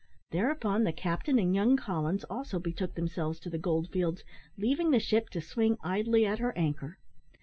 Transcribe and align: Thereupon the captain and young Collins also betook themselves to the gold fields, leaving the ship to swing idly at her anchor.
Thereupon 0.31 0.83
the 0.83 0.91
captain 0.93 1.37
and 1.37 1.53
young 1.53 1.77
Collins 1.77 2.23
also 2.23 2.57
betook 2.57 2.95
themselves 2.95 3.39
to 3.41 3.51
the 3.51 3.59
gold 3.59 3.91
fields, 3.91 4.23
leaving 4.57 4.89
the 4.89 4.99
ship 4.99 5.29
to 5.29 5.41
swing 5.41 5.77
idly 5.83 6.25
at 6.25 6.39
her 6.39 6.57
anchor. 6.57 6.97